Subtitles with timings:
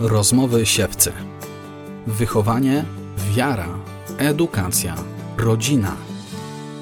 [0.00, 1.12] Rozmowy siewcy.
[2.06, 2.84] Wychowanie,
[3.34, 3.68] wiara,
[4.18, 4.94] edukacja,
[5.38, 5.96] rodzina.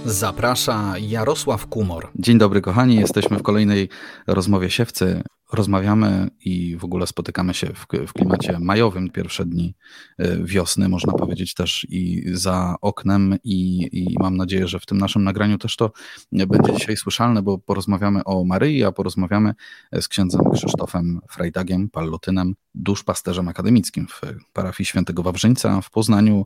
[0.05, 2.09] Zaprasza Jarosław Kumor.
[2.15, 2.97] Dzień dobry, kochani.
[2.97, 3.89] Jesteśmy w kolejnej
[4.27, 5.23] rozmowie siewcy
[5.53, 9.75] rozmawiamy i w ogóle spotykamy się w, w, klimacie majowym, pierwsze dni
[10.19, 14.99] e, wiosny, można powiedzieć też i za oknem i, i, mam nadzieję, że w tym
[14.99, 15.91] naszym nagraniu też to
[16.33, 19.55] będzie dzisiaj słyszalne, bo porozmawiamy o Maryi, a porozmawiamy
[20.01, 24.21] z księdzem Krzysztofem Frejdagiem, pallotynem, duszpasterzem akademickim w
[24.53, 26.45] parafii świętego Wawrzyńca w Poznaniu,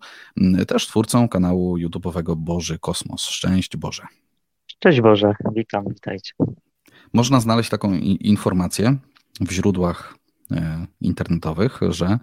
[0.69, 3.23] też twórcą kanału YouTube'owego Boży Kosmos.
[3.23, 4.03] Szczęść Boże.
[4.79, 6.33] Cześć Boże, witam, witajcie.
[7.13, 8.97] Można znaleźć taką informację
[9.41, 10.15] w źródłach
[10.51, 12.19] e, internetowych, że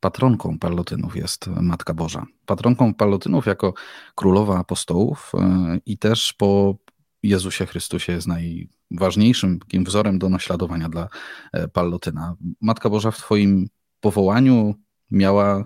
[0.00, 2.26] patronką palotynów jest Matka Boża.
[2.46, 3.74] Patronką palotynów jako
[4.14, 6.76] królowa apostołów e, i też po
[7.22, 11.08] Jezusie Chrystusie jest najważniejszym takim wzorem do naśladowania dla
[11.52, 12.36] e, pallotyna.
[12.60, 13.68] Matka Boża w Twoim
[14.00, 14.74] powołaniu
[15.10, 15.64] miała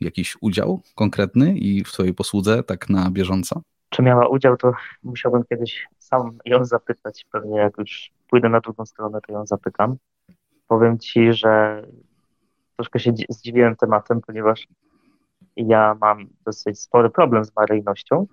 [0.00, 3.62] jakiś udział konkretny i w Twojej posłudze tak na bieżąco?
[3.92, 7.26] Czy miała udział, to musiałbym kiedyś sam ją zapytać.
[7.32, 9.96] Pewnie jak już pójdę na drugą stronę, to ją zapytam.
[10.68, 11.82] Powiem ci, że
[12.76, 14.68] troszkę się zdziwiłem tematem, ponieważ
[15.56, 18.26] ja mam dosyć spory problem z maryjnością,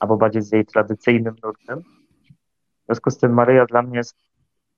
[0.00, 1.82] albo bardziej z jej tradycyjnym nurtem.
[1.82, 4.16] W związku z tym Maryja dla mnie jest,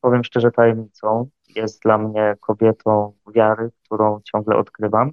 [0.00, 1.28] powiem szczerze, tajemnicą.
[1.56, 5.10] Jest dla mnie kobietą wiary, którą ciągle odkrywam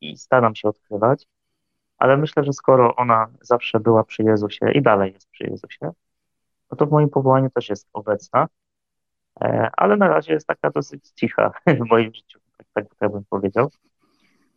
[0.00, 1.26] i staram się odkrywać
[2.00, 5.90] ale myślę, że skoro ona zawsze była przy Jezusie i dalej jest przy Jezusie,
[6.70, 8.48] no to w moim powołaniu też jest obecna,
[9.40, 11.52] e, ale na razie jest taka dosyć cicha
[11.86, 13.70] w moim życiu, tak, tak, tak bym powiedział.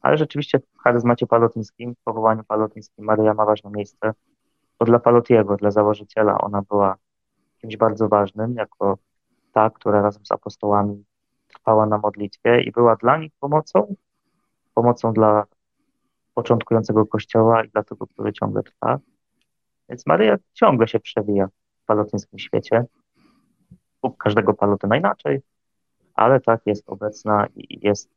[0.02, 4.13] Ale rzeczywiście w charyzmacie palotyńskim, w powołaniu palotyńskim Maryja ma ważne miejsce,
[4.80, 6.95] bo dla Palotiego, dla założyciela ona była
[7.61, 8.97] kimś bardzo ważnym, jako
[9.53, 11.05] ta, która razem z apostołami
[11.47, 13.95] trwała na modlitwie i była dla nich pomocą,
[14.73, 15.45] pomocą dla
[16.34, 19.00] początkującego kościoła i dla tego, który ciągle trwa.
[19.90, 22.85] Więc Maryja ciągle się przewija w palotyńskim świecie.
[24.02, 25.41] U każdego palotyna inaczej,
[26.13, 28.09] ale tak jest obecna i jest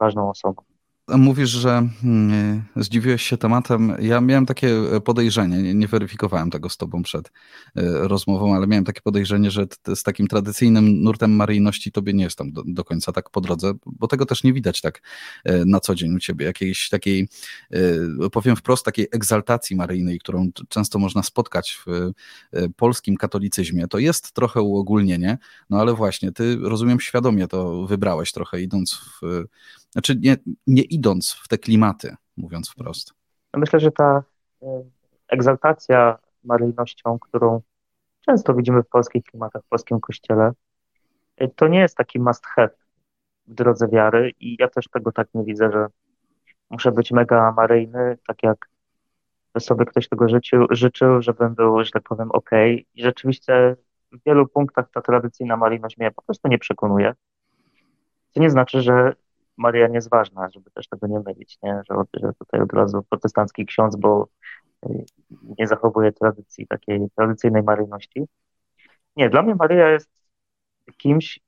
[0.00, 0.62] ważną osobą.
[1.08, 3.96] Mówisz, że mm, zdziwiłeś się tematem.
[4.00, 4.74] Ja miałem takie
[5.04, 10.02] podejrzenie, nie, weryfikowałem tego z tobą przed e, rozmową, ale miałem takie podejrzenie, że z
[10.02, 14.08] takim tradycyjnym nurtem maryjności tobie nie jest tam do, do końca tak po drodze, bo
[14.08, 15.02] tego też nie widać tak
[15.44, 16.46] e, na co dzień u ciebie.
[16.46, 17.28] Jakiejś takiej,
[17.70, 22.12] e, powiem wprost, takiej egzaltacji maryjnej, którą często można spotkać w
[22.76, 23.88] polskim katolicyzmie.
[23.88, 25.38] To jest trochę uogólnienie,
[25.70, 29.44] no ale właśnie, ty rozumiem świadomie to wybrałeś trochę idąc w
[29.96, 30.36] znaczy nie,
[30.66, 33.14] nie idąc w te klimaty, mówiąc wprost.
[33.54, 34.22] Myślę, że ta
[34.62, 34.84] e,
[35.28, 37.60] egzaltacja maryjnością, którą
[38.20, 40.52] często widzimy w polskich klimatach, w polskim kościele,
[41.36, 42.70] e, to nie jest taki must have
[43.46, 45.86] w drodze wiary i ja też tego tak nie widzę, że
[46.70, 48.68] muszę być mega maryjny, tak jak
[49.58, 52.50] sobie ktoś tego życzył, życzył żebym był, że tak powiem, ok.
[52.94, 53.76] I rzeczywiście
[54.12, 57.14] w wielu punktach ta tradycyjna maryjność mnie po prostu nie przekonuje.
[58.32, 59.14] To nie znaczy, że
[59.56, 61.82] Maria nie jest ważna, żeby też tego nie mylić, nie?
[61.90, 64.28] Że, że tutaj od razu protestancki ksiądz, bo
[64.86, 65.04] y,
[65.58, 68.28] nie zachowuje tradycji, takiej tradycyjnej maryjności.
[69.16, 70.10] Nie, dla mnie Maryja jest
[70.96, 71.40] kimś,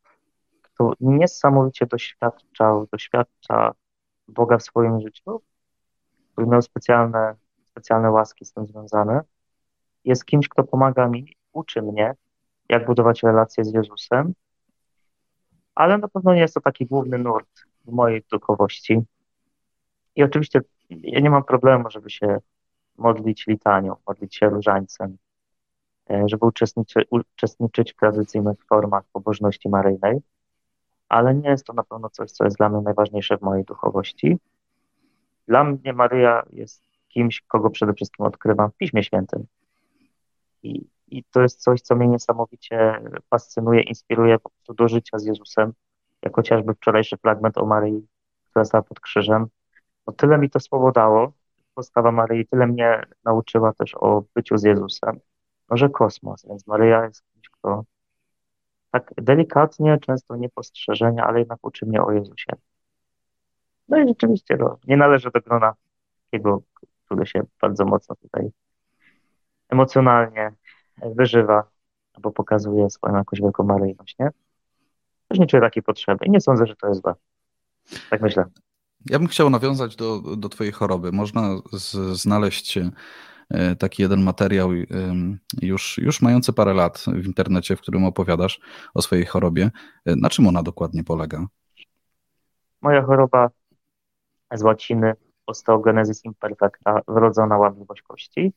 [0.62, 3.72] kto niesamowicie doświadczał, doświadcza
[4.28, 5.40] Boga w swoim życiu,
[6.32, 9.20] który miał specjalne, specjalne łaski z tym związane.
[10.04, 12.14] Jest kimś, kto pomaga mi, uczy mnie,
[12.68, 14.34] jak budować relacje z Jezusem,
[15.78, 17.48] ale na pewno nie jest to taki główny nurt
[17.84, 19.00] w mojej duchowości.
[20.16, 22.38] I oczywiście ja nie mam problemu, żeby się
[22.96, 25.16] modlić litanią, modlić się różańcem,
[26.10, 30.18] e, żeby uczestniczy, uczestniczyć w tradycyjnych formach pobożności maryjnej,
[31.08, 34.38] ale nie jest to na pewno coś, co jest dla mnie najważniejsze w mojej duchowości.
[35.48, 39.46] Dla mnie Maryja jest kimś, kogo przede wszystkim odkrywam w Piśmie Świętym.
[40.62, 45.24] I, I to jest coś, co mnie niesamowicie fascynuje, inspiruje po prostu do życia z
[45.24, 45.72] Jezusem,
[46.22, 48.06] jak chociażby wczorajszy fragment o Maryi,
[48.50, 49.46] która stała pod krzyżem.
[50.06, 51.32] No, tyle mi to słowo dało,
[51.74, 55.20] postawa Maryi, tyle mnie nauczyła też o byciu z Jezusem.
[55.70, 57.84] Może kosmos, więc Maryja jest kimś, kto
[58.90, 62.52] tak delikatnie, często niepostrzeżenia, ale jednak uczy mnie o Jezusie.
[63.88, 65.74] No i rzeczywiście no, nie należy do grona
[66.24, 66.62] takiego,
[67.04, 68.50] który się bardzo mocno tutaj
[69.68, 70.52] emocjonalnie
[71.14, 71.64] wyżywa
[72.14, 74.30] albo pokazuje swoją jakąś wielką maryjność, nie?
[75.28, 77.14] Też nie czuję takiej potrzeby i nie sądzę, że to jest złe.
[78.10, 78.44] Tak myślę.
[79.06, 81.12] Ja bym chciał nawiązać do, do Twojej choroby.
[81.12, 82.78] Można z, znaleźć
[83.50, 84.70] e, taki jeden materiał
[85.62, 88.60] już, już mający parę lat w internecie, w którym opowiadasz
[88.94, 89.70] o swojej chorobie.
[90.04, 91.46] E, na czym ona dokładnie polega?
[92.82, 93.50] Moja choroba
[94.54, 95.14] z łaciny
[95.46, 98.52] osteogenesis imperfecta, wrodzona łamliwość kości.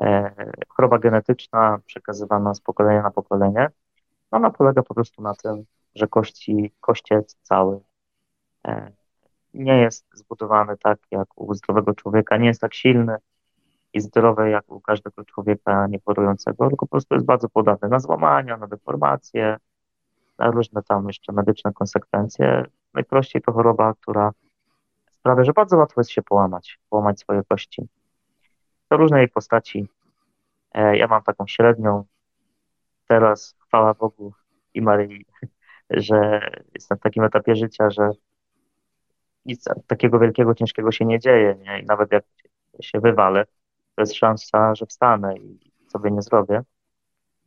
[0.00, 0.30] E,
[0.68, 3.70] choroba genetyczna przekazywana z pokolenia na pokolenie.
[4.30, 5.64] Ona polega po prostu na tym,
[5.94, 7.80] że kości, kościec cały
[8.66, 8.92] e,
[9.54, 13.16] nie jest zbudowany tak jak u zdrowego człowieka, nie jest tak silny
[13.92, 18.56] i zdrowy jak u każdego człowieka niechorującego, tylko po prostu jest bardzo podatny na złamania,
[18.56, 19.56] na deformacje,
[20.38, 22.64] na różne tam jeszcze medyczne konsekwencje.
[22.94, 24.32] Najprościej to choroba, która
[25.10, 27.88] sprawia, że bardzo łatwo jest się połamać, połamać swoje kości.
[28.88, 29.88] To różne jej postaci.
[30.74, 32.04] E, ja mam taką średnią.
[33.08, 34.32] Teraz, chwała Bogu
[34.74, 35.26] i Maryi,
[35.90, 38.10] że jestem w takim etapie życia, że
[39.46, 41.54] nic takiego wielkiego, ciężkiego się nie dzieje.
[41.54, 41.80] Nie?
[41.80, 42.24] I nawet jak
[42.80, 43.44] się wywalę,
[43.94, 46.62] to jest szansa, że wstanę i sobie nie zrobię.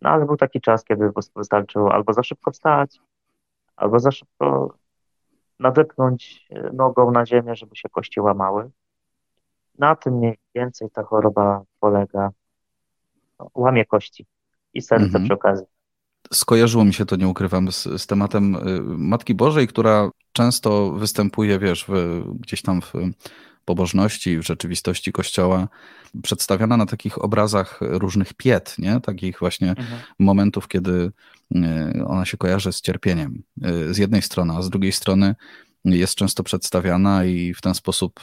[0.01, 2.99] No ale był taki czas, kiedy wystarczyło albo za szybko wstać,
[3.75, 4.77] albo za szybko
[5.59, 8.69] nadepnąć nogą na ziemię, żeby się kości łamały.
[9.77, 12.29] Na tym mniej więcej ta choroba polega.
[13.55, 14.25] Łamie kości
[14.73, 15.23] i serce mhm.
[15.23, 15.65] przy okazji.
[16.33, 21.59] Skojarzyło mi się to, nie ukrywam, z, z tematem y, Matki Bożej, która często występuje,
[21.59, 22.93] wiesz, w, gdzieś tam w
[23.65, 25.67] pobożności, w rzeczywistości Kościoła,
[26.23, 28.99] przedstawiana na takich obrazach różnych piet, nie?
[29.01, 30.01] takich właśnie mhm.
[30.19, 31.11] momentów, kiedy
[31.55, 33.43] y, ona się kojarzy z cierpieniem.
[33.65, 35.35] Y, z jednej strony, a z drugiej strony
[35.85, 38.19] jest często przedstawiana i w ten sposób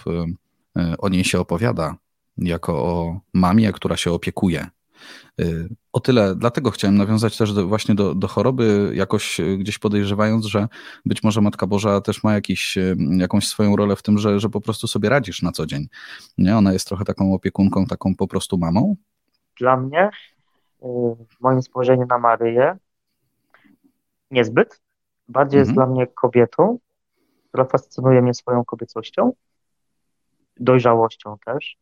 [0.98, 1.96] o niej się opowiada,
[2.36, 4.66] jako o mamie, która się opiekuje
[5.40, 9.78] Y, o tyle, dlatego chciałem nawiązać też do, właśnie do, do choroby, jakoś y, gdzieś
[9.78, 10.68] podejrzewając, że
[11.06, 12.78] być może Matka Boża też ma jakiś,
[13.18, 15.88] jakąś swoją rolę w tym, że, że po prostu sobie radzisz na co dzień.
[16.38, 16.56] Nie?
[16.56, 18.96] Ona jest trochę taką opiekunką, taką po prostu mamą?
[19.60, 20.10] Dla mnie,
[21.28, 22.76] w moim spojrzeniu na Maryję,
[24.30, 24.80] niezbyt.
[25.28, 25.68] Bardziej mhm.
[25.68, 26.78] jest dla mnie kobietą,
[27.48, 29.32] która fascynuje mnie swoją kobiecością,
[30.56, 31.76] dojrzałością też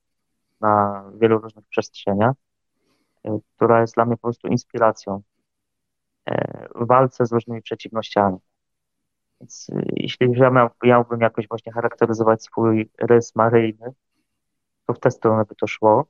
[0.60, 2.34] na wielu różnych przestrzeniach
[3.56, 5.22] która jest dla mnie po prostu inspiracją
[6.26, 8.38] e, w walce z różnymi przeciwnościami.
[9.40, 13.92] Więc e, jeśli ja miał, miałbym jakoś właśnie charakteryzować swój rys maryjny,
[14.86, 16.06] to w tę stronę by to szło.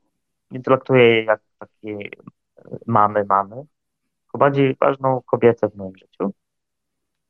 [0.50, 3.56] Nie traktuję jej jak takiej e, mamy, mamy,
[4.22, 6.32] tylko bardziej ważną kobietę w moim życiu,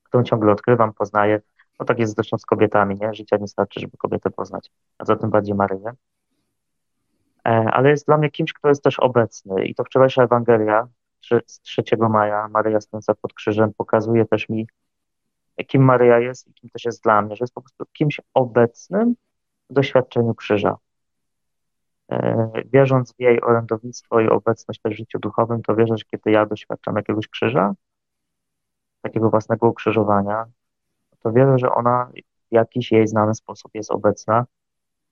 [0.02, 1.40] którą ciągle odkrywam, poznaję.
[1.80, 3.14] No tak jest zresztą z kobietami, nie?
[3.14, 5.92] Życia nie starczy, żeby kobietę poznać, a za tym bardziej Maryję.
[7.44, 9.64] E, ale jest dla mnie kimś, kto jest też obecny.
[9.64, 10.88] I to wczorajsza Ewangelia
[11.46, 14.66] z 3 maja, Maryja stojąca pod krzyżem, pokazuje też mi,
[15.66, 19.14] kim Maryja jest i kim też jest dla mnie, że jest po prostu kimś obecnym
[19.70, 20.76] w doświadczeniu krzyża.
[22.10, 26.30] E, wierząc w jej orędownictwo i obecność też w życiu duchowym, to wierzę, że kiedy
[26.30, 27.74] ja doświadczam jakiegoś krzyża,
[29.02, 30.46] takiego własnego ukrzyżowania,
[31.22, 32.10] to wierzę, że ona
[32.50, 34.46] w jakiś jej znany sposób jest obecna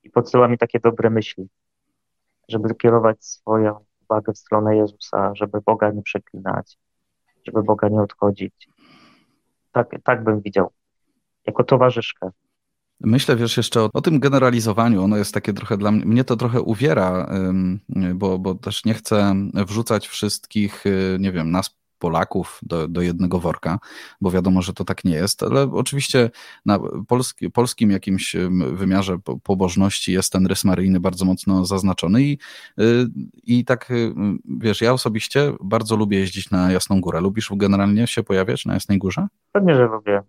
[0.03, 1.49] i podsyła mi takie dobre myśli
[2.51, 6.77] żeby kierować swoją uwagę w stronę Jezusa, żeby Boga nie przeklinać,
[7.47, 8.69] żeby Boga nie odchodzić.
[9.71, 10.71] Tak, tak bym widział,
[11.47, 12.29] jako towarzyszkę.
[12.99, 15.03] Myślę, wiesz, jeszcze o, o, tym generalizowaniu.
[15.03, 17.29] Ono jest takie trochę dla mnie, mnie to trochę uwiera,
[18.15, 23.39] bo, bo też nie chcę wrzucać wszystkich, y, nie wiem, nas Polaków do, do jednego
[23.39, 23.79] worka,
[24.21, 26.29] bo wiadomo, że to tak nie jest, ale oczywiście
[26.65, 28.35] na polski, polskim jakimś
[28.73, 32.37] wymiarze pobożności jest ten rys maryjny bardzo mocno zaznaczony i,
[32.79, 33.07] y,
[33.43, 34.13] i tak, y,
[34.45, 37.21] wiesz, ja osobiście bardzo lubię jeździć na Jasną Górę.
[37.21, 39.27] Lubisz generalnie się pojawiać na Jasnej Górze?
[39.51, 40.21] Pewnie, że lubię.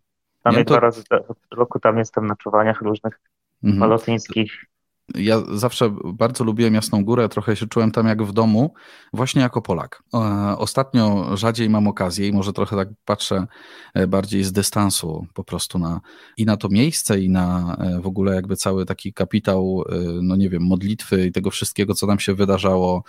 [0.42, 0.74] Tam nie, to...
[0.74, 1.02] dwa razy
[1.50, 3.20] w roku tam jestem na czuwaniach różnych
[3.64, 3.98] mhm.
[5.14, 8.74] Ja zawsze bardzo lubiłem Jasną Górę, trochę się czułem tam jak w domu,
[9.12, 10.02] właśnie jako Polak.
[10.14, 10.18] E,
[10.58, 13.46] ostatnio rzadziej mam okazję i może trochę tak patrzę
[13.94, 16.00] e, bardziej z dystansu po prostu na
[16.36, 19.84] i na to miejsce i na e, w ogóle jakby cały taki kapitał,
[20.22, 23.04] no nie wiem, modlitwy i tego wszystkiego, co tam się wydarzało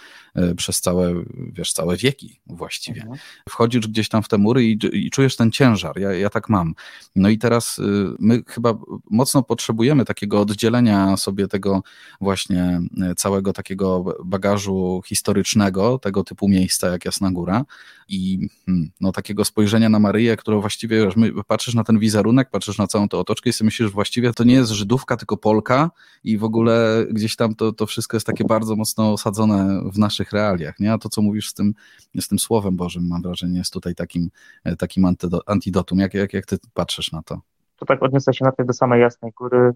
[0.58, 1.14] przez całe,
[1.54, 3.02] wiesz, całe wieki właściwie.
[3.02, 3.20] Mhm.
[3.50, 6.74] Wchodzisz gdzieś tam w te mury i, i czujesz ten ciężar, ja, ja tak mam.
[7.16, 7.82] No i teraz
[8.20, 8.78] my chyba
[9.10, 11.84] mocno potrzebujemy takiego oddzielenia sobie tego
[12.22, 17.66] właśnie e, całego takiego bagażu historycznego, tego typu miejsca jak Jasna Góra
[18.08, 21.14] i hmm, no, takiego spojrzenia na Maryję, które właściwie, wiesz,
[21.48, 24.44] patrzysz na ten wizerunek, patrzysz na całą tę otoczkę i sobie myślisz, że właściwie to
[24.44, 25.92] nie jest Żydówka, tylko Polka
[26.24, 30.32] i w ogóle gdzieś tam to, to wszystko jest takie bardzo mocno osadzone w naszych
[30.32, 30.94] realiach, nie?
[30.94, 31.74] A to, co mówisz z tym,
[32.20, 34.30] z tym Słowem Bożym, mam wrażenie, jest tutaj takim,
[34.64, 35.06] e, takim
[35.46, 36.00] antidotum.
[36.00, 37.42] Jak, jak, jak ty patrzysz na to?
[37.76, 39.72] To tak odniosę się na do samej Jasnej Góry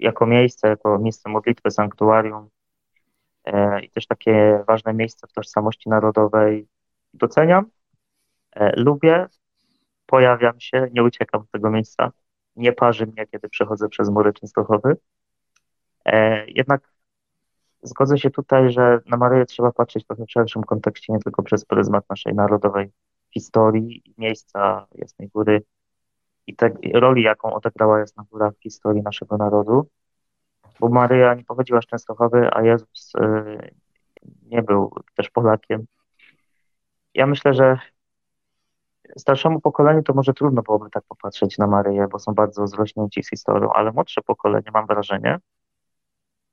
[0.00, 2.48] jako miejsce, jako miejsce modlitwy, sanktuarium
[3.44, 6.68] e, i też takie ważne miejsce w tożsamości narodowej
[7.14, 7.70] doceniam,
[8.52, 9.26] e, lubię,
[10.06, 12.12] pojawiam się, nie uciekam z tego miejsca,
[12.56, 14.96] nie parzy mnie, kiedy przechodzę przez mury Częstochowy.
[16.04, 16.92] E, jednak
[17.82, 22.04] zgodzę się tutaj, że na Maryję trzeba patrzeć w szerszym kontekście, nie tylko przez pryzmat
[22.10, 22.92] naszej narodowej
[23.34, 25.62] historii, miejsca Jasnej Góry
[26.50, 29.86] i te, roli, jaką odegrała Jasna Góra w historii naszego narodu.
[30.80, 33.74] Bo Maryja nie pochodziła z Częstochowy, a Jezus y,
[34.42, 35.86] nie był też Polakiem.
[37.14, 37.78] Ja myślę, że
[39.16, 43.30] starszemu pokoleniu to może trudno byłoby tak popatrzeć na Maryję, bo są bardzo zrośnięci z
[43.30, 45.38] historią, ale młodsze pokolenie, mam wrażenie,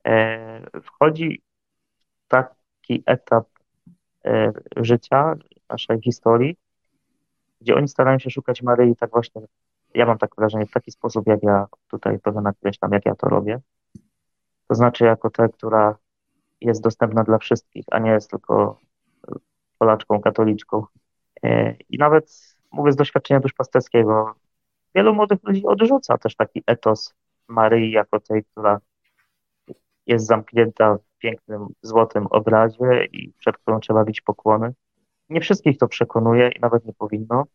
[0.06, 1.42] e, wchodzi
[2.26, 3.48] w taki etap
[4.26, 5.36] e, życia,
[5.70, 6.58] naszej historii,
[7.62, 9.42] gdzie oni starają się szukać Maryi tak właśnie,
[9.94, 13.30] ja mam takie wrażenie, w taki sposób, jak ja tutaj to nakreślam, jak ja to
[13.30, 13.60] robię.
[14.68, 15.98] To znaczy jako tę, która
[16.62, 18.80] jest dostępna dla wszystkich, a nie jest tylko
[19.78, 20.86] Polaczką, katoliczką.
[21.44, 24.36] E, I nawet mówię z doświadczenia duszpasterskiego,
[24.96, 27.16] wielu młodych ludzi odrzuca też taki etos
[27.48, 28.80] Maryi jako tej, która
[30.06, 34.74] jest zamknięta w pięknym, złotym obrazie i przed którą trzeba bić pokłony.
[35.30, 37.46] Nie wszystkich to przekonuje i nawet nie powinno,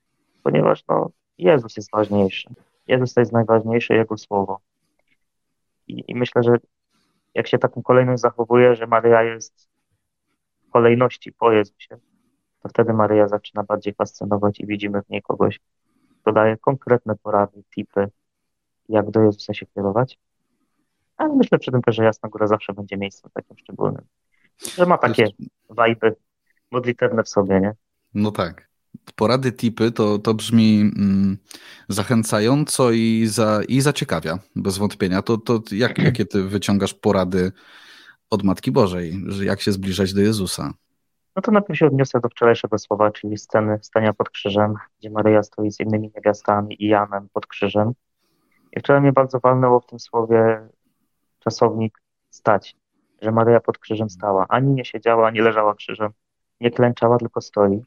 [0.43, 2.49] ponieważ no, Jezus jest ważniejszy.
[2.87, 4.61] Jezus to jest najważniejsze, Jego słowo.
[5.89, 6.57] I, I, myślę, że
[7.35, 9.69] jak się taką kolejność zachowuje, że Maryja jest
[10.69, 11.99] w kolejności po Jezusie,
[12.63, 15.61] to wtedy Maryja zaczyna bardziej fascynować i widzimy w niej kogoś,
[16.21, 18.09] kto daje konkretne porady, tipy,
[18.89, 20.19] jak do Jezusa się kierować.
[21.17, 24.05] Ale myślę przy tym też, że Jasna Góra zawsze będzie miejscem takim szczególnym.
[24.77, 25.29] Że ma takie
[25.71, 26.17] wajby
[26.71, 27.73] modlitewne w sobie, nie?
[28.15, 28.72] No tak.
[29.17, 31.39] Porady, tipy to, to brzmi mm,
[31.89, 35.23] zachęcająco i, za, i zaciekawia, bez wątpienia.
[35.23, 37.53] To, to jak, jakie ty wyciągasz porady
[38.31, 40.73] od Matki Bożej, że jak się zbliżać do Jezusa?
[41.37, 45.43] No to najpierw się odniosę do wczorajszego słowa, czyli sceny stania pod krzyżem, gdzie Maryja
[45.43, 47.93] stoi z innymi niewiastami i Janem pod krzyżem.
[48.77, 50.69] I wczoraj mnie bardzo walnęło w tym słowie
[51.39, 52.77] czasownik stać,
[53.23, 54.47] że Maryja pod krzyżem stała.
[54.49, 56.13] Ani nie siedziała, ani leżała krzyżem,
[56.61, 57.83] nie klęczała, tylko stoi.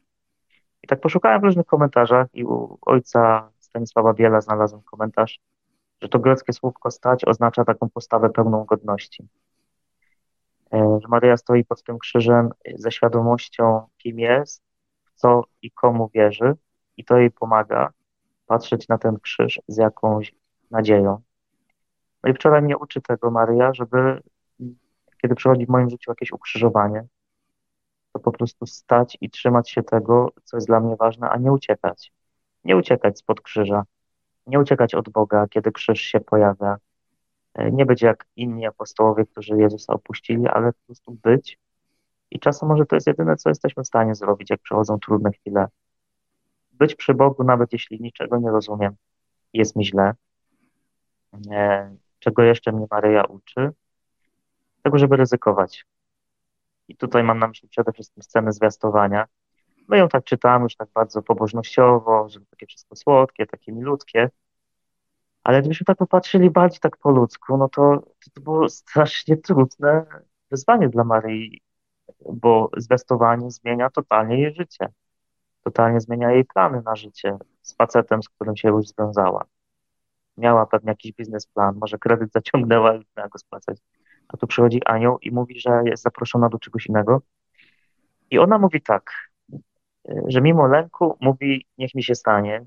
[0.82, 5.40] I tak poszukałem w różnych komentarzach i u ojca Stanisława Biela znalazłem komentarz,
[6.02, 9.28] że to greckie słówko stać oznacza taką postawę pełną godności.
[10.72, 14.62] E, że Maryja stoi pod tym krzyżem ze świadomością, kim jest,
[15.04, 16.54] w co i komu wierzy,
[16.96, 17.90] i to jej pomaga
[18.46, 20.34] patrzeć na ten krzyż z jakąś
[20.70, 21.20] nadzieją.
[22.22, 24.22] No i wczoraj mnie uczy tego Maryja, żeby
[25.22, 27.04] kiedy przychodzi w moim życiu jakieś ukrzyżowanie,
[28.16, 31.52] to po prostu stać i trzymać się tego, co jest dla mnie ważne, a nie
[31.52, 32.12] uciekać.
[32.64, 33.84] Nie uciekać spod krzyża,
[34.46, 36.76] nie uciekać od Boga, kiedy krzyż się pojawia,
[37.56, 41.58] E, nie być jak inni apostołowie, którzy Jezusa opuścili, ale po prostu być.
[42.30, 45.66] I czasem może to jest jedyne, co jesteśmy w stanie zrobić, jak przechodzą trudne chwile.
[46.72, 48.96] Być przy Bogu, nawet jeśli niczego nie rozumiem,
[49.52, 50.14] jest mi źle.
[51.50, 53.70] E, czego jeszcze mnie Maryja uczy?
[54.82, 55.84] Tego, żeby ryzykować.
[56.88, 59.26] I tutaj mam na myśli przede wszystkim scenę zwiastowania.
[59.88, 64.30] My ją tak czytamy już tak bardzo pobożnościowo, że takie wszystko słodkie, takie milutkie,
[65.46, 68.02] ale gdybyśmy tak popatrzyli bardziej tak po ludzku, no to,
[68.34, 70.06] to było strasznie trudne
[70.50, 71.60] wyzwanie dla Maryi,
[72.32, 74.88] bo zwiastowanie zmienia totalnie jej życie.
[75.64, 79.44] Totalnie zmienia jej plany na życie z facetem, z którym się już związała.
[80.36, 83.78] Miała pewnie jakiś biznesplan, może kredyt zaciągnęła i miała go spłacać.
[84.28, 87.22] A tu przychodzi anioł i mówi, że jest zaproszona do czegoś innego.
[88.30, 89.30] I ona mówi tak,
[90.26, 92.64] że mimo lęku mówi, niech mi się stanie.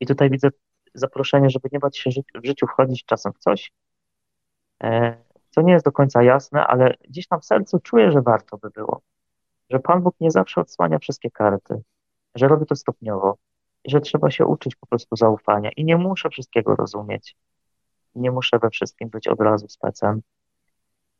[0.00, 0.48] I tutaj widzę
[0.94, 3.72] zaproszenie, żeby nie bać się w życiu wchodzić czasem w coś,
[4.82, 5.16] e,
[5.50, 8.70] co nie jest do końca jasne, ale gdzieś tam w sercu czuję, że warto by
[8.70, 9.02] było.
[9.70, 11.82] Że Pan Bóg nie zawsze odsłania wszystkie karty,
[12.34, 13.38] że robi to stopniowo
[13.84, 15.70] że trzeba się uczyć po prostu zaufania.
[15.76, 17.36] I nie muszę wszystkiego rozumieć.
[18.14, 20.22] Nie muszę we wszystkim być od razu specem.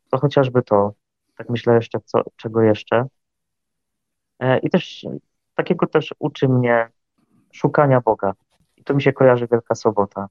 [0.09, 0.93] To chociażby to,
[1.37, 3.05] tak myślę jeszcze, co, czego jeszcze.
[4.39, 5.05] E, I też
[5.55, 6.89] takiego też uczy mnie
[7.51, 8.33] szukania Boga,
[8.85, 10.27] to mi się kojarzy Wielka Sobota.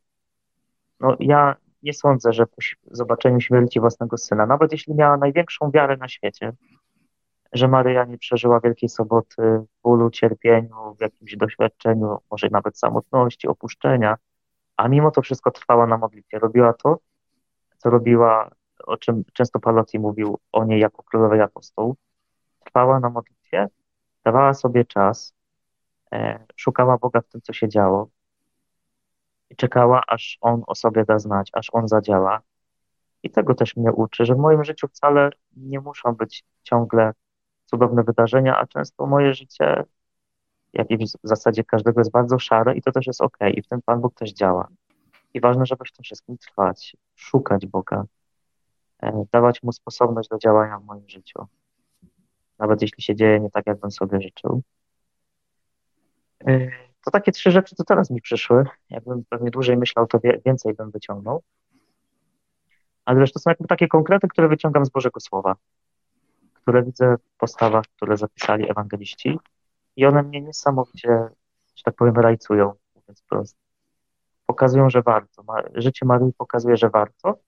[1.01, 2.57] No ja nie sądzę, że po
[2.91, 6.53] zobaczeniu śmierci własnego syna, nawet jeśli miała największą wiarę na świecie,
[7.53, 13.49] że Maryja nie przeżyła Wielkiej Soboty w bólu, cierpieniu, w jakimś doświadczeniu, może nawet samotności,
[13.49, 14.17] opuszczenia,
[14.77, 16.39] a mimo to wszystko trwała na modlitwie.
[16.39, 16.99] Robiła to,
[17.79, 18.51] co robiła,
[18.87, 21.97] o czym często Palotti mówił o niej jako królowej apostołów.
[22.65, 23.69] Trwała na modlitwie,
[24.25, 25.35] dawała sobie czas,
[26.13, 28.09] e, szukała Boga w tym, co się działo,
[29.53, 32.41] i czekała, aż on o sobie da znać, aż on zadziała.
[33.23, 37.13] I tego też mnie uczy, że w moim życiu wcale nie muszą być ciągle
[37.67, 39.85] cudowne wydarzenia, a często moje życie,
[40.73, 43.39] jak i w zasadzie każdego, jest bardzo szare i to też jest ok.
[43.55, 44.69] I w tym Pan Bóg też działa.
[45.35, 48.05] I ważne, żeby w tym wszystkim trwać, szukać Boga,
[49.03, 51.47] e, dawać Mu sposobność do działania w moim życiu.
[52.59, 54.63] Nawet jeśli się dzieje nie tak, jakbym sobie życzył.
[56.47, 56.71] E,
[57.05, 58.65] to takie trzy rzeczy, co teraz mi przyszły.
[58.91, 61.43] Jakbym pewnie dłużej myślał, to więcej bym wyciągnął.
[63.05, 65.57] Ale wiesz, to są jakby takie konkrety, które wyciągam z Bożego Słowa,
[66.55, 69.39] które widzę w postawach, które zapisali ewangeliści
[69.97, 71.29] i one mnie niesamowicie,
[71.75, 73.59] że tak powiem, rajcują, mówiąc prosto.
[74.47, 75.45] Pokazują, że warto.
[75.75, 77.39] Życie Maryi pokazuje, że warto,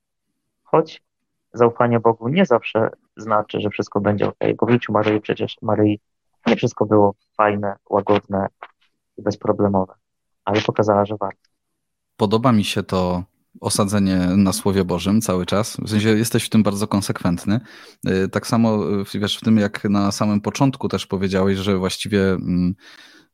[0.65, 1.03] choć
[1.53, 6.01] zaufanie Bogu nie zawsze znaczy, że wszystko będzie ok, bo w życiu Maryi przecież Maryi
[6.47, 8.47] nie wszystko było fajne, łagodne
[9.17, 9.95] i bezproblemowe,
[10.45, 11.51] ale pokazała, że warto.
[12.17, 13.23] Podoba mi się to
[13.61, 15.77] osadzenie na Słowie Bożym cały czas.
[15.83, 17.61] W sensie jesteś w tym bardzo konsekwentny.
[18.09, 18.81] Y, tak samo
[19.15, 22.75] wiesz, w tym jak na samym początku też powiedziałeś, że właściwie mm,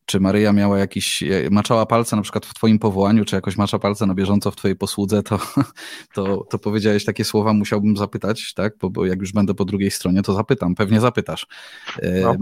[0.07, 4.07] czy Maryja miała jakiś, maczała palce na przykład w twoim powołaniu, czy jakoś macza palce
[4.07, 5.39] na bieżąco w twojej posłudze, to,
[6.15, 8.75] to, to powiedziałeś takie słowa, musiałbym zapytać, tak?
[8.81, 11.47] Bo, bo jak już będę po drugiej stronie, to zapytam, pewnie zapytasz.
[12.23, 12.35] No.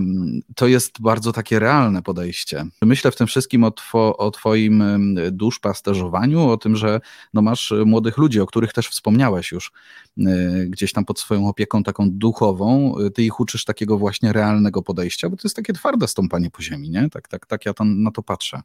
[0.55, 2.67] To jest bardzo takie realne podejście.
[2.83, 4.85] Myślę w tym wszystkim o, two, o twoim
[5.33, 7.00] duszpasterzowaniu, o tym, że
[7.35, 9.73] no masz młodych ludzi, o których też wspomniałeś już,
[10.19, 15.31] e, gdzieś tam pod swoją opieką taką duchową, ty ich uczysz takiego właśnie realnego podejścia,
[15.31, 17.11] bo to jest takie twarde stąpanie po ziemi, nie?
[17.11, 18.61] Tak, tak, tak tak ja to, na to patrzę.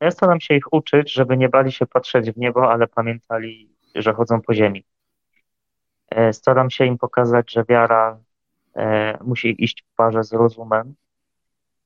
[0.00, 4.14] Ja staram się ich uczyć, żeby nie bali się patrzeć w niebo, ale pamiętali, że
[4.14, 4.84] chodzą po ziemi.
[6.10, 8.18] E, staram się im pokazać, że wiara
[8.76, 10.94] e, musi iść w parze z rozumem,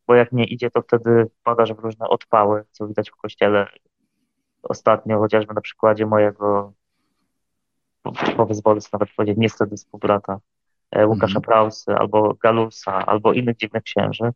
[0.06, 3.66] bo jak nie idzie, to wtedy wpadasz w różne odpały, co widać w kościele
[4.62, 6.72] ostatnio, chociażby na przykładzie mojego,
[8.36, 10.40] pozwolę sobie nawet powiedzieć, niestety współbrata,
[10.90, 11.42] e, Łukasza mm.
[11.42, 14.32] Prausy, albo Galusa, albo innych dziwnych księży,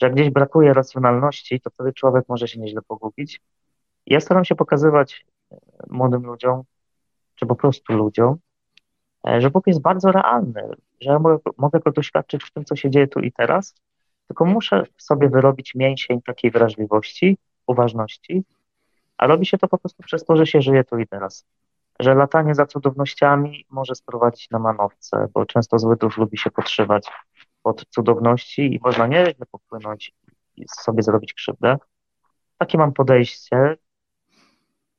[0.00, 3.40] że gdzieś brakuje racjonalności, to wtedy człowiek może się nieźle pogubić.
[4.06, 5.56] Ja staram się pokazywać e,
[5.90, 6.62] młodym ludziom,
[7.34, 8.36] czy po prostu ludziom,
[9.28, 10.62] e, że Bóg jest bardzo realny,
[11.00, 13.74] że ja mogę, mogę go doświadczyć w tym, co się dzieje tu i teraz,
[14.28, 18.44] tylko muszę sobie wyrobić mięsień takiej wrażliwości, uważności,
[19.18, 21.46] a robi się to po prostu przez to, że się żyje tu i teraz.
[22.00, 27.08] Że latanie za cudownościami może sprowadzić na manowce, bo często zły duch lubi się podszywać
[27.64, 30.14] od cudowności i można nieźle popłynąć
[30.56, 31.76] i sobie zrobić krzywdę.
[32.58, 33.76] Takie mam podejście.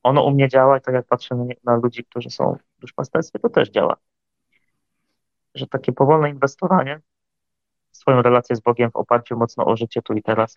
[0.03, 3.49] Ono u mnie działa i tak jak patrzę na ludzi, którzy są w duszpasterstwie, to
[3.49, 3.95] też działa.
[5.55, 7.01] Że takie powolne inwestowanie
[7.91, 10.55] w swoją relację z Bogiem w oparciu mocno o życie tu i teraz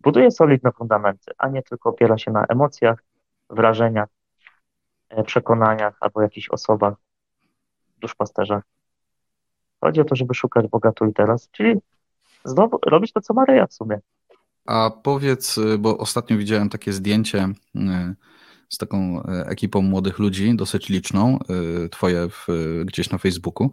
[0.00, 3.04] buduje solidne fundamenty, a nie tylko opiera się na emocjach,
[3.50, 4.08] wrażeniach,
[5.08, 6.94] e, przekonaniach albo jakichś osobach,
[7.98, 8.75] duszpasterzach.
[9.80, 11.74] Chodzi o to, żeby szukać Boga tu i teraz, czyli
[12.44, 14.00] znowu robić to, co Maryja w sumie.
[14.66, 17.80] A powiedz, y, bo ostatnio widziałem takie zdjęcie y,
[18.68, 21.38] z taką y, ekipą młodych ludzi, dosyć liczną,
[21.90, 22.46] twoje w,
[22.84, 23.70] gdzieś na Facebooku.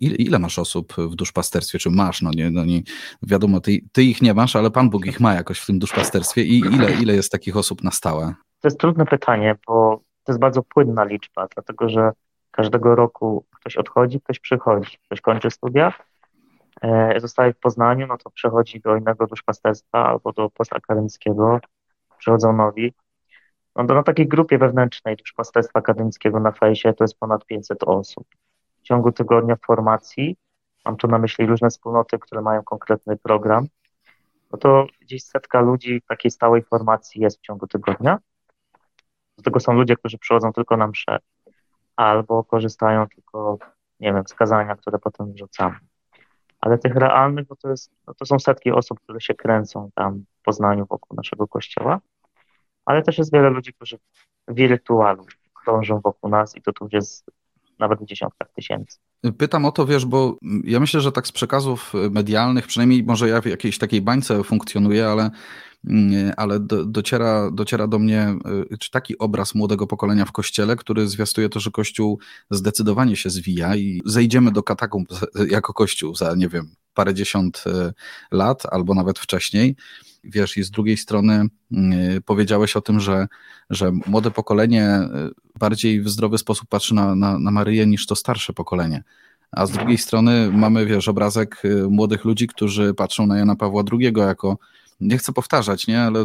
[0.00, 1.78] Ile, ile, masz osób w duszpasterstwie?
[1.78, 2.22] Czy masz?
[2.22, 2.82] No nie, no nie
[3.22, 6.42] wiadomo, ty, ty, ich nie masz, ale Pan Bóg ich ma jakoś w tym duszpasterstwie.
[6.42, 8.34] I ile, ile jest takich osób na stałe?
[8.60, 12.10] To jest trudne pytanie, bo to jest bardzo płynna liczba, dlatego że
[12.50, 15.92] Każdego roku ktoś odchodzi, ktoś przychodzi, ktoś kończy studia,
[16.82, 21.60] e, zostaje w Poznaniu, no to przechodzi do innego duszpasterstwa albo do postakademickiego,
[22.18, 22.94] przychodzą nowi.
[23.76, 28.26] No to na takiej grupie wewnętrznej duszpasterstwa akademickiego na fejsie to jest ponad 500 osób.
[28.78, 30.36] W ciągu tygodnia formacji,
[30.84, 33.66] mam tu na myśli różne wspólnoty, które mają konkretny program,
[34.52, 38.18] no to gdzieś setka ludzi w takiej stałej formacji jest w ciągu tygodnia.
[39.38, 41.18] Do tego są ludzie, którzy przychodzą tylko na msze
[41.96, 43.58] albo korzystają tylko,
[44.00, 45.76] nie wiem, z kazania, które potem wrzucamy.
[46.60, 50.24] Ale tych realnych, bo to, jest, no to są setki osób, które się kręcą tam
[50.40, 52.00] w Poznaniu wokół naszego kościoła,
[52.84, 53.98] ale też jest wiele ludzi, którzy
[54.48, 55.26] wirtualu
[55.64, 57.30] krążą wokół nas i to tu jest
[57.78, 58.98] nawet w dziesiątkach tysięcy.
[59.38, 63.40] Pytam o to, wiesz, bo ja myślę, że tak z przekazów medialnych, przynajmniej może ja
[63.40, 65.30] w jakiejś takiej bańce funkcjonuję, ale
[66.36, 68.36] ale do, dociera, dociera do mnie
[68.72, 72.18] y, czy taki obraz młodego pokolenia w kościele, który zwiastuje to, że kościół
[72.50, 75.08] zdecydowanie się zwija i zejdziemy do katakumb
[75.50, 77.92] jako kościół za, nie wiem, parę dziesiąt y,
[78.32, 79.76] lat albo nawet wcześniej.
[80.24, 83.28] Wiesz, i z drugiej strony y, powiedziałeś o tym, że,
[83.70, 85.00] że młode pokolenie
[85.58, 89.02] bardziej w zdrowy sposób patrzy na, na, na Maryję niż to starsze pokolenie.
[89.52, 94.12] A z drugiej strony mamy, wiesz, obrazek młodych ludzi, którzy patrzą na Jana Pawła II
[94.16, 94.58] jako
[95.02, 96.24] nie chcę powtarzać, nie, ale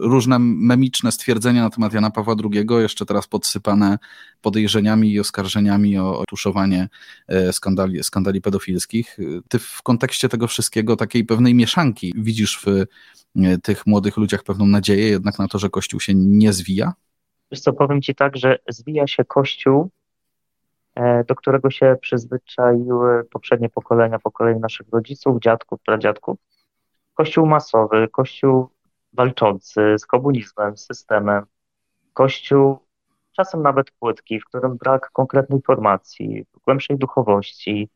[0.00, 3.98] różne memiczne stwierdzenia na temat Jana Pawła II, jeszcze teraz podsypane
[4.42, 6.88] podejrzeniami i oskarżeniami o, tuszowanie
[7.28, 9.16] e, skandali, skandali pedofilskich.
[9.48, 14.66] Ty w kontekście tego wszystkiego, takiej pewnej mieszanki, widzisz w e, tych młodych ludziach pewną
[14.66, 16.92] nadzieję jednak na to, że Kościół się nie zwija?
[17.52, 19.90] Wiesz co, powiem Ci tak, że zwija się Kościół,
[20.94, 26.47] e, do którego się przyzwyczaiły poprzednie pokolenia, pokolenie naszych rodziców, dziadków, pradziadków.
[27.18, 28.68] Kościół masowy, kościół
[29.12, 31.46] walczący z komunizmem, z systemem,
[32.12, 32.78] kościół
[33.32, 37.90] czasem nawet płytki, w którym brak konkretnej formacji, głębszej duchowości,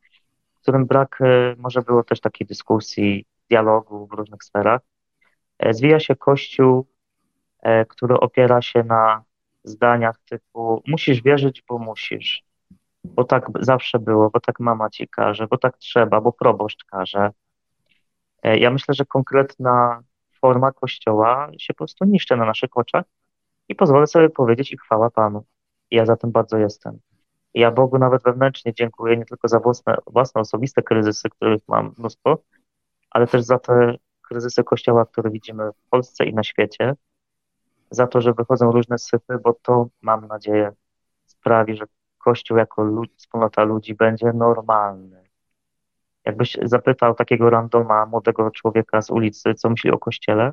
[0.54, 4.80] w którym brak e, może było też takiej dyskusji, dialogu w różnych sferach.
[5.58, 6.86] E, zwija się kościół,
[7.88, 9.24] który opiera się na
[9.64, 12.44] zdaniach typu musisz wierzyć, bo musisz,
[13.04, 17.30] bo tak zawsze było, bo tak mama ci każe, bo tak trzeba, bo proboszcz każe.
[18.42, 20.02] E, ja myślę, że konkretna
[20.40, 23.04] forma Kościoła się po prostu niszczy na naszych oczach
[23.68, 25.44] i pozwolę sobie powiedzieć i chwała Panu.
[25.90, 26.98] Ja za tym bardzo jestem.
[27.54, 32.38] Ja Bogu nawet wewnętrznie dziękuję nie tylko za własne, własne osobiste kryzysy, których mam mnóstwo,
[33.10, 33.94] ale też za te
[34.28, 36.94] kryzysy Kościoła, które widzimy w Polsce i na świecie,
[37.90, 40.72] za to, że wychodzą różne syfy, bo to, mam nadzieję,
[41.26, 41.84] sprawi, że
[42.18, 45.21] Kościół jako lud, wspólnota ludzi będzie normalny.
[46.24, 50.52] Jakbyś zapytał takiego randoma, młodego człowieka z ulicy, co myśli o Kościele,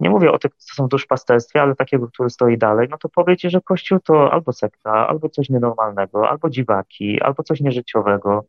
[0.00, 3.08] nie mówię o tych, co są w duszpasterstwie, ale takiego, który stoi dalej, no to
[3.08, 8.44] powie ci, że Kościół to albo sekta, albo coś nienormalnego, albo dziwaki, albo coś nieżyciowego,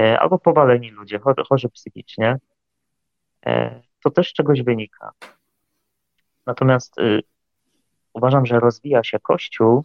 [0.00, 2.38] e, albo powaleni ludzie, chorzy psychicznie.
[3.46, 5.12] E, to też czegoś wynika.
[6.46, 7.22] Natomiast y,
[8.12, 9.84] uważam, że rozwija się Kościół,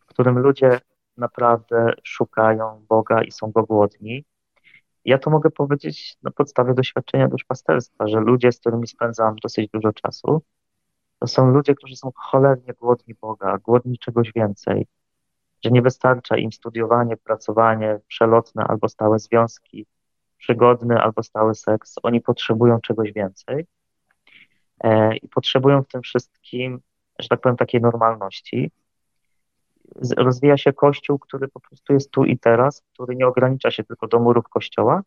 [0.00, 0.80] w którym ludzie
[1.16, 4.24] naprawdę szukają Boga i są go głodni.
[5.04, 9.92] Ja to mogę powiedzieć na podstawie doświadczenia duszpasterstwa, że ludzie, z którymi spędzam dosyć dużo
[9.92, 10.42] czasu,
[11.18, 14.86] to są ludzie, którzy są cholernie głodni Boga, głodni czegoś więcej,
[15.64, 19.86] że nie wystarcza im studiowanie, pracowanie, przelotne albo stałe związki,
[20.38, 21.94] przygodny albo stały seks.
[22.02, 23.66] Oni potrzebują czegoś więcej.
[24.84, 26.80] E, i potrzebują w tym wszystkim,
[27.18, 28.70] że tak powiem, takiej normalności.
[30.16, 34.06] Rozwija się kościół, który po prostu jest tu i teraz, który nie ogranicza się tylko
[34.06, 35.02] do murów kościoła,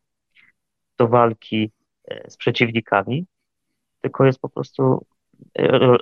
[0.97, 1.71] do walki
[2.05, 3.25] e, z przeciwnikami,
[4.01, 5.05] tylko jest po prostu,
[5.59, 5.97] e,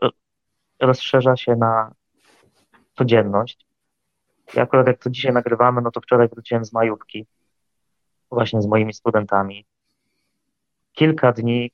[0.79, 1.91] rozszerza się na
[2.97, 3.65] codzienność.
[4.53, 7.27] Ja akurat jak to dzisiaj nagrywamy, no to wczoraj wróciłem z majówki,
[8.31, 9.65] właśnie z moimi studentami.
[10.93, 11.71] Kilka dni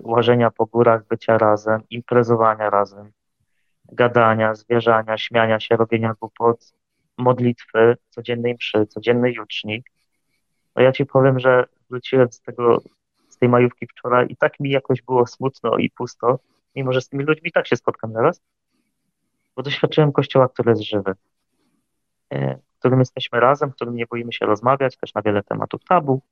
[0.00, 3.12] łażenia po górach, bycia razem, imprezowania razem,
[3.92, 6.72] gadania, zwierzania, śmiania się, robienia głupot,
[7.18, 9.82] modlitwy, codziennej mszy, codziennej juczni.
[10.76, 12.78] No ja ci powiem, że wróciłem z tego,
[13.28, 16.38] z tej majówki wczoraj i tak mi jakoś było smutno i pusto,
[16.76, 18.42] mimo że z tymi ludźmi tak się spotkam teraz,
[19.56, 21.14] bo doświadczyłem kościoła, który jest żywy,
[22.30, 25.84] e, w którym jesteśmy razem, w którym nie boimy się rozmawiać, też na wiele tematów
[25.84, 26.22] tabu,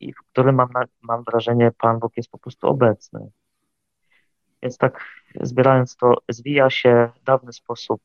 [0.00, 0.68] i w którym mam,
[1.02, 3.30] mam wrażenie, Pan Bóg jest po prostu obecny.
[4.62, 5.04] Więc tak
[5.40, 8.02] zbierając to, zwija się dawny sposób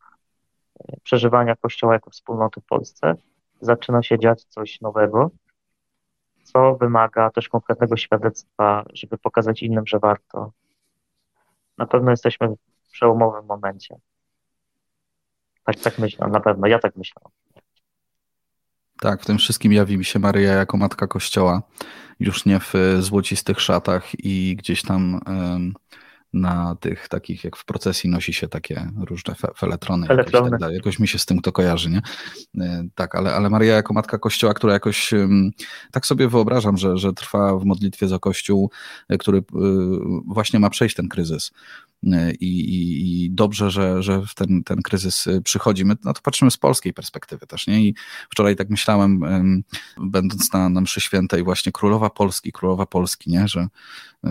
[0.80, 3.16] e, przeżywania Kościoła jako wspólnoty w Polsce.
[3.62, 5.32] Zaczyna się dziać coś nowego,
[6.44, 10.52] co wymaga też konkretnego świadectwa, żeby pokazać innym, że warto.
[11.78, 13.96] Na pewno jesteśmy w przełomowym momencie.
[15.66, 17.22] Tak, tak myślę, na pewno, ja tak myślę.
[19.02, 21.62] Tak, w tym wszystkim jawi mi się Maryja jako matka Kościoła,
[22.20, 25.20] już nie w złocistych szatach i gdzieś tam
[26.34, 30.08] na tych takich, jak w procesji nosi się takie różne fe, feletrony.
[30.08, 30.50] Feletrony.
[30.50, 30.76] Tak dalej.
[30.76, 32.02] Jakoś mi się z tym to kojarzy, nie?
[32.66, 35.12] E, tak, ale, ale Maria jako matka Kościoła, która jakoś,
[35.92, 38.72] tak sobie wyobrażam, że, że trwa w modlitwie za Kościół,
[39.10, 39.44] e, który e,
[40.26, 41.52] właśnie ma przejść ten kryzys.
[42.04, 45.86] I, i, dobrze, że, że w ten, ten kryzys przychodzi.
[45.86, 47.82] My no to patrzymy z polskiej perspektywy też, nie?
[47.82, 47.96] I
[48.30, 49.22] wczoraj tak myślałem,
[49.98, 53.48] będąc na, na mszy świętej, właśnie królowa Polski, królowa Polski, nie?
[53.48, 53.68] Że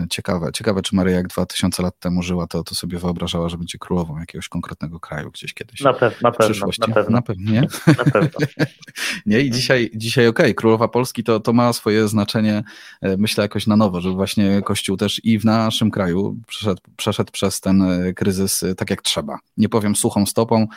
[0.09, 3.77] ciekawe, ciekawe, czy Maria jak 2000 lat temu żyła, to, to sobie wyobrażała, że będzie
[3.77, 5.81] królową jakiegoś konkretnego kraju gdzieś kiedyś.
[5.81, 7.11] Na, pe na pewno, na pewno.
[7.11, 7.61] Na pewno, nie?
[7.97, 8.39] Na pewno.
[9.25, 12.63] nie, i dzisiaj, dzisiaj okej, okay, królowa Polski to, to ma swoje znaczenie,
[13.01, 17.31] e, myślę jakoś na nowo, że właśnie Kościół też i w naszym kraju przeszedł, przeszedł
[17.31, 19.39] przez ten e, kryzys e, tak jak trzeba.
[19.57, 20.67] Nie powiem suchą stopą,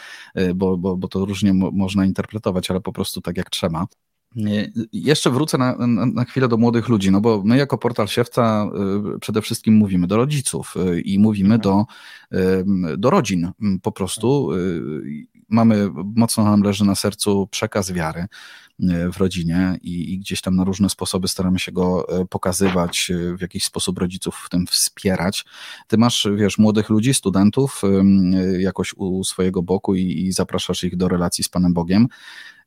[0.54, 3.86] bo, bo, bo to różnie mo można interpretować, ale po prostu tak jak trzeba.
[4.92, 8.66] Jeszcze wrócę na, na, na, chwilę do młodych ludzi, no bo my jako portal Siewca
[9.16, 11.60] y, przede wszystkim mówimy do rodziców y, i mówimy mhm.
[11.60, 11.86] do,
[12.98, 13.50] do rodzin
[13.82, 14.52] po prostu.
[14.52, 18.26] Y, mamy, mocno nam leży na sercu przekaz wiary
[19.12, 23.64] w rodzinie i, i, gdzieś tam na różne sposoby staramy się go pokazywać, w jakiś
[23.64, 25.44] sposób rodziców w tym wspierać.
[25.88, 27.82] Ty masz, wiesz, młodych ludzi, studentów
[28.58, 32.08] jakoś u swojego boku i, i zapraszasz ich do relacji z Panem Bogiem.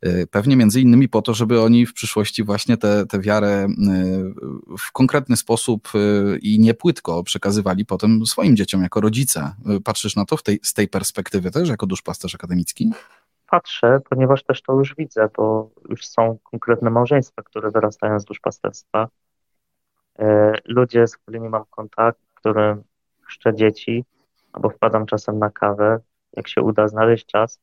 [0.06, 3.66] Y, pewnie między innymi po to, żeby oni w przyszłości właśnie tę te, te wiarę
[3.66, 9.52] y, w konkretny sposób y, i nie płytko przekazywali potem swoim dzieciom jako rodzice.
[9.86, 12.92] Patrzysz na to w tej, z tej perspektywy też, jako duszpasterz akademicki?
[13.50, 19.08] Patrzę, ponieważ też to już widzę, bo już są konkretne małżeństwa, które wyrastają z duszpasterstwa.
[20.66, 22.84] Ludzie, z którymi mam kontakt, którym
[23.22, 24.06] chrzczę dzieci,
[24.54, 26.00] albo wpadam czasem na kawę,
[26.34, 27.60] jak się uda znaleźć czas,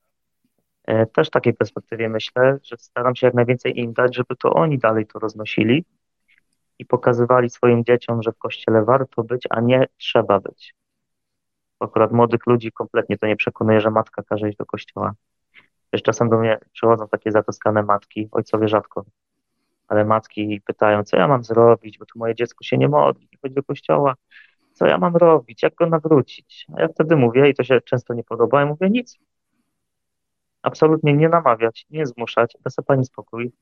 [1.12, 4.78] też w takiej perspektywie myślę, że staram się jak najwięcej im dać, żeby to oni
[4.78, 5.84] dalej to roznosili
[6.78, 10.74] i pokazywali swoim dzieciom, że w kościele warto być, a nie trzeba być.
[11.80, 15.14] Akurat młodych ludzi kompletnie to nie przekonuje, że matka każe iść do kościoła.
[15.92, 19.04] Wiesz, czasem do mnie przychodzą takie zatoskane matki, ojcowie rzadko,
[19.88, 23.38] ale matki pytają, co ja mam zrobić, bo tu moje dziecko się nie modli, nie
[23.42, 24.14] chodzi do kościoła,
[24.72, 26.66] co ja mam robić, jak go nawrócić.
[26.76, 29.18] A ja wtedy mówię, i to się często nie podoba, i mówię, nic,
[30.64, 33.52] absolutnie nie namawiać, nie zmuszać, da sobie Pani spokój.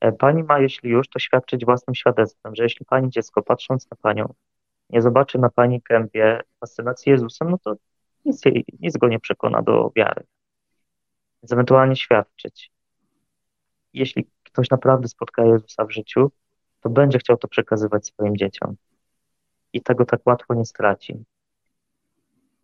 [0.00, 3.96] E, pani ma, jeśli już, to świadczyć własnym świadectwem, że jeśli Pani dziecko, patrząc na
[3.96, 4.34] Panią,
[4.90, 7.74] nie zobaczy na Pani gębie fascynacji Jezusem, no to
[8.24, 10.24] nic, jej, nic go nie przekona do wiary.
[11.42, 12.72] Więc ewentualnie świadczyć.
[13.92, 16.30] Jeśli ktoś naprawdę spotka Jezusa w życiu,
[16.80, 18.76] to będzie chciał to przekazywać swoim dzieciom.
[19.72, 21.24] I tego tak łatwo nie straci.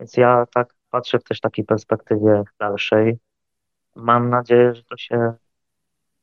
[0.01, 3.19] Więc ja tak patrzę w też takiej perspektywie dalszej,
[3.97, 5.33] Mam nadzieję, że to się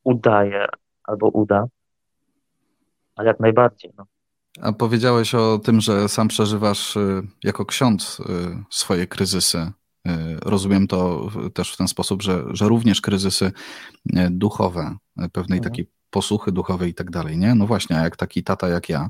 [0.04, 0.66] udaje
[1.04, 1.66] albo uda,
[3.16, 3.92] ale jak najbardziej.
[3.98, 4.06] No.
[4.62, 8.24] A powiedziałeś o tym, że sam przeżywasz y, jako ksiądz y,
[8.70, 9.58] swoje kryzysy.
[9.58, 10.10] Y,
[10.44, 13.52] rozumiem to też w ten sposób, że, że również kryzysy
[14.30, 14.96] duchowe,
[15.32, 15.62] pewnej mhm.
[15.62, 17.54] takiej posłuchy duchowej i tak dalej, nie?
[17.54, 19.08] No właśnie, a jak taki tata jak ja,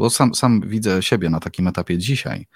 [0.00, 2.46] bo sam, sam widzę siebie na takim etapie dzisiaj,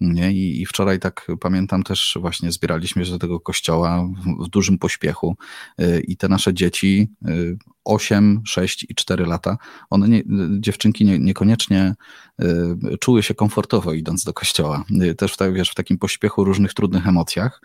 [0.00, 0.32] nie?
[0.32, 4.78] I, I, wczoraj tak pamiętam też właśnie zbieraliśmy się do tego kościoła w, w dużym
[4.78, 5.36] pośpiechu
[5.78, 9.58] yy, i te nasze dzieci, yy, 8, 6 i 4 lata,
[9.90, 10.22] one nie,
[10.60, 11.94] dziewczynki nie, niekoniecznie
[12.38, 14.84] yy, czuły się komfortowo idąc do kościoła.
[15.02, 17.60] Y, też w, wiesz, w takim pośpiechu różnych trudnych emocjach,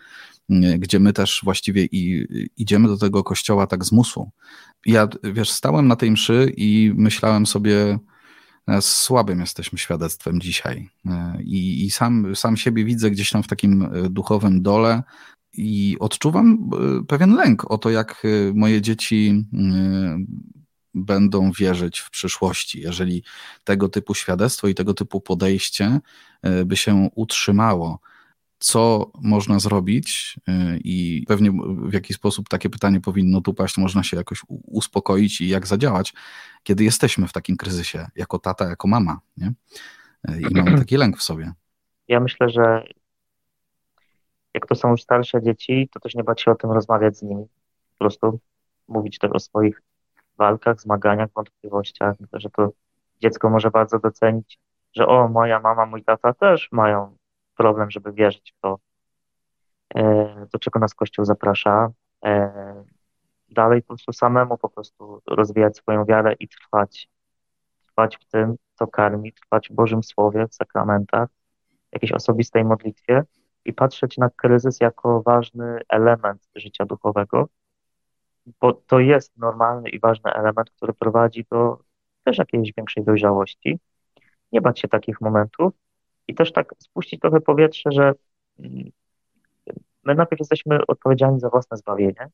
[0.50, 4.30] y, gdzie my też właściwie i, idziemy do tego kościoła tak z musu.
[4.86, 7.98] Ja, wiesz, stałem na tej mszy i myślałem sobie,
[8.80, 10.88] słabym jesteśmy świadectwem dzisiaj.
[11.06, 15.02] E, I, i sam, sam siebie widzę gdzieś tam w takim e, duchowym dole
[15.52, 16.70] i odczuwam
[17.08, 18.22] pewien lęk o to, jak
[18.54, 19.44] moje dzieci
[20.94, 22.80] będą wierzyć w przyszłości.
[22.80, 23.22] Jeżeli
[23.64, 26.00] tego typu świadectwo i tego typu podejście
[26.66, 28.00] by się utrzymało,
[28.58, 30.52] co można zrobić y,
[30.84, 35.48] i pewnie w jaki sposób takie pytanie powinno tu paść, można się jakoś uspokoić i
[35.48, 36.14] jak zadziałać,
[36.62, 39.52] kiedy jesteśmy w takim kryzysie, jako tata, jako mama, nie?
[40.28, 41.52] Y, I mamy taki lęk w sobie.
[42.08, 42.84] Ja myślę, że
[44.54, 47.22] jak to są już starsze dzieci, to też nie bać się o tym rozmawiać z
[47.22, 47.44] nimi.
[47.92, 48.40] Po prostu
[48.88, 49.82] mówić też o swoich
[50.38, 52.20] walkach, zmaganiach, wątpliwościach.
[52.20, 52.72] Myślę, że to
[53.22, 54.58] dziecko może bardzo docenić,
[54.94, 57.15] że o, moja mama, mój tata też mają
[57.56, 58.78] problem, żeby wierzyć w to,
[59.94, 61.88] e, do czego nas Kościół zaprasza.
[62.24, 62.84] E,
[63.48, 67.08] dalej po prostu samemu po prostu rozwijać swoją wiarę i trwać.
[67.86, 71.28] Trwać w tym, co karmi, trwać w Bożym Słowie, w sakramentach,
[71.92, 73.24] jakiejś osobistej modlitwie
[73.64, 77.48] i patrzeć na kryzys jako ważny element życia duchowego,
[78.60, 81.78] bo to jest normalny i ważny element, który prowadzi do
[82.24, 83.78] też jakiejś większej dojrzałości.
[84.52, 85.72] Nie bać się takich momentów,
[86.28, 88.12] i też tak spuścić trochę powietrze, że
[88.58, 88.90] mm,
[90.04, 92.28] my najpierw jesteśmy odpowiedzialni za własne zbawienie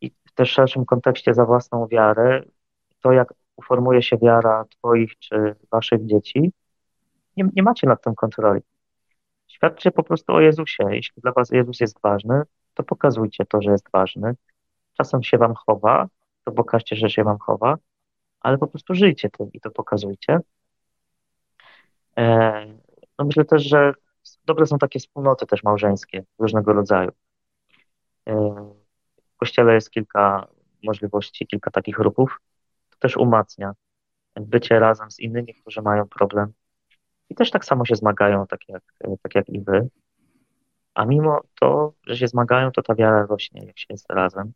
[0.00, 2.42] i w też szerszym kontekście za własną wiarę,
[3.00, 6.52] to jak uformuje się wiara Twoich czy Waszych dzieci,
[7.36, 8.60] nie, nie macie nad tym kontroli.
[9.48, 10.84] Świadczcie po prostu o Jezusie.
[10.90, 12.42] Jeśli dla Was Jezus jest ważny,
[12.74, 14.34] to pokazujcie to, że jest ważny.
[14.94, 16.08] Czasem się Wam chowa,
[16.44, 17.76] to pokażcie, że się Wam chowa,
[18.40, 20.38] ale po prostu żyjcie tym i to pokazujcie.
[22.18, 22.66] E,
[23.18, 23.94] no myślę też, że
[24.46, 27.10] dobre są takie wspólnoty też małżeńskie różnego rodzaju.
[28.28, 28.34] E,
[29.34, 30.48] w kościele jest kilka
[30.82, 32.40] możliwości, kilka takich ruchów.
[32.90, 33.74] To też umacnia
[34.36, 36.52] bycie razem z innymi, którzy mają problem
[37.30, 38.82] i też tak samo się zmagają, tak jak,
[39.22, 39.88] tak jak i wy.
[40.94, 44.52] A mimo to, że się zmagają, to ta wiara rośnie, jak się jest razem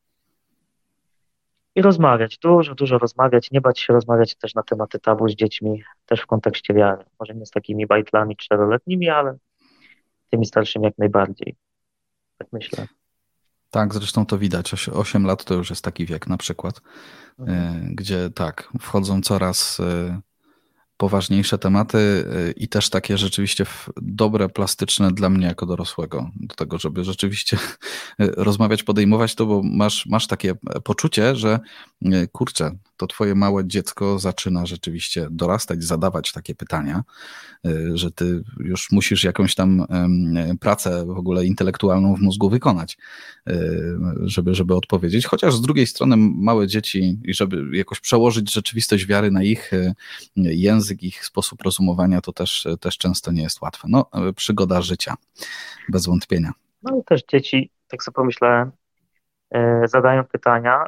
[1.81, 5.83] i rozmawiać, dużo, dużo rozmawiać, nie bać się rozmawiać też na tematy tabu z dziećmi,
[6.07, 7.05] też w kontekście wiary.
[7.21, 9.37] Może nie z takimi bajtlami czteroletnimi, ale
[10.31, 11.57] tymi starszymi jak najbardziej.
[12.39, 12.87] Tak myślę.
[13.71, 14.89] Tak, zresztą to widać.
[14.93, 16.81] 8 lat to już jest taki wiek na przykład,
[17.39, 17.59] mhm.
[17.59, 20.21] E, gdzie tak, wchodzą coraz e,
[21.01, 26.79] poważniejsze tematy y, i też takie rzeczywiście dobre, plastyczne dla mnie jako dorosłego, do tego,
[26.79, 27.59] żeby rzeczywiście
[28.19, 31.61] rozmawiać, podejmować to, bo masz, masz takie poczucie, że
[32.03, 37.03] y, kurczę, to twoje małe dziecko zaczyna rzeczywiście dorastać, zadawać takie pytania,
[37.67, 39.87] y, że ty już musisz jakąś tam
[40.61, 42.99] pracę w ogóle intelektualną w mózgu wykonać,
[44.23, 49.31] żeby, żeby odpowiedzieć, chociaż z drugiej strony małe dzieci i żeby jakoś przełożyć rzeczywistość wiary
[49.31, 49.71] na ich
[50.37, 53.89] język, język, ich sposób rozumowania to też, też często nie jest łatwe.
[53.91, 55.15] No, przygoda życia,
[55.89, 56.53] bez wątpienia.
[56.83, 58.71] No i też dzieci, tak sobie pomyślałem,
[59.51, 60.87] e, zadają pytania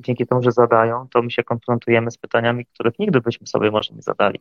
[0.00, 3.70] i dzięki temu, że zadają, to my się konfrontujemy z pytaniami, których nigdy byśmy sobie
[3.70, 4.40] może nie zadali.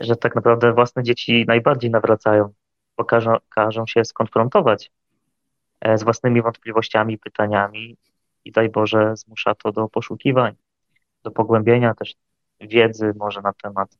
[0.00, 2.52] Że tak naprawdę własne dzieci najbardziej nawracają,
[2.96, 4.90] bo każą, każą się skonfrontować
[5.80, 7.96] e, z własnymi wątpliwościami, pytaniami
[8.44, 10.54] i daj Boże zmusza to do poszukiwań,
[11.22, 12.14] do pogłębienia też
[12.60, 13.98] wiedzy może na temat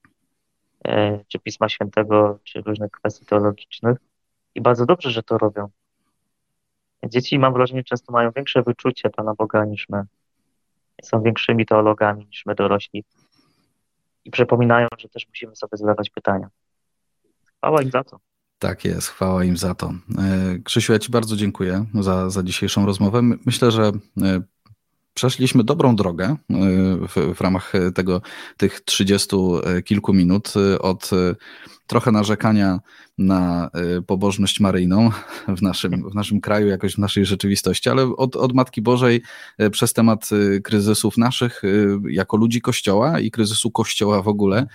[0.85, 3.99] E, czy Pisma Świętego, czy różnych kwestii teologicznych.
[4.55, 5.69] I bardzo dobrze, że to robią.
[7.05, 10.03] Dzieci, mam wrażenie, często mają większe wyczucie Pana Boga niż my.
[11.05, 13.05] Są większymi teologami niż my dorośli.
[14.25, 16.49] I przypominają, że też musimy sobie zadawać pytania.
[17.57, 18.21] Chwała im za to.
[18.59, 19.93] Tak jest, chwała im za to.
[20.19, 23.23] E, Krzysiu, ja Ci bardzo dziękuję za, za dzisiejszą rozmowę.
[23.23, 23.83] Myślę, że
[24.23, 24.41] e,
[25.19, 26.37] przeszliśmy dobrą drogę e,
[27.09, 28.23] w, w, ramach tego,
[28.57, 31.11] tych trzydziestu e, kilku minut e, od
[31.87, 32.81] trochę narzekania
[33.19, 33.71] na
[34.07, 35.11] pobożność maryjną
[35.57, 39.23] w naszym, w naszym kraju, jakoś w naszej rzeczywistości, ale od, od Matki Bożej
[39.71, 40.29] przez temat
[40.65, 41.63] kryzysów naszych
[42.09, 44.67] jako ludzi Kościoła i kryzysu Kościoła w ogóle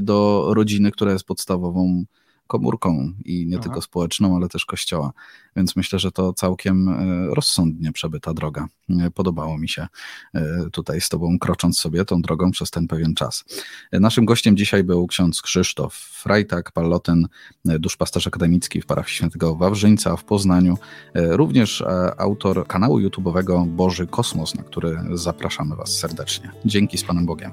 [0.00, 2.04] do rodziny, która jest podstawową
[2.46, 3.62] komórką i nie Aha.
[3.62, 5.12] tylko społeczną, ale też kościoła.
[5.56, 8.66] Więc myślę, że to całkiem e, rozsądnie przebyta droga.
[8.90, 9.86] E, podobało mi się
[10.34, 13.44] e, tutaj z Tobą krocząc sobie tą drogą przez ten pewien czas.
[13.92, 17.28] Naszym gościem dzisiaj był ksiądz Krzysztof Frajtak, Palloten,
[17.64, 20.78] duszpasterz akademicki w parafii świętego Wawrzyńca w Poznaniu,
[21.14, 21.84] również
[22.18, 26.50] autor kanału YouTube'owego Boży Kosmos, na który zapraszamy Was serdecznie.
[26.64, 27.50] Dzięki z Panem Bogiem.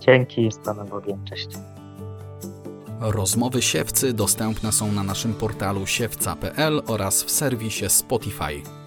[0.00, 1.24] Dzięki z Panem Bogiem.
[1.24, 1.48] Cześć.
[3.04, 8.81] Rozmowy siewcy dostępne są na naszym portalu siewca.pl oraz w serwisie Spotify.